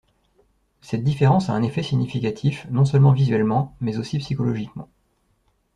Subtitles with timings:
[0.81, 4.89] Cette différence a un effet significatif, non seulement visuellement, mais aussi psychologiquement.